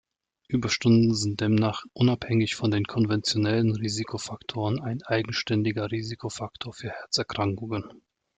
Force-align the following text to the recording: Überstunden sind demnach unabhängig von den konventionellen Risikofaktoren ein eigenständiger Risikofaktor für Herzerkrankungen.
Überstunden 0.47 1.13
sind 1.13 1.41
demnach 1.41 1.83
unabhängig 1.93 2.55
von 2.55 2.71
den 2.71 2.85
konventionellen 2.85 3.75
Risikofaktoren 3.75 4.81
ein 4.81 5.03
eigenständiger 5.03 5.91
Risikofaktor 5.91 6.73
für 6.73 6.89
Herzerkrankungen. 6.89 7.83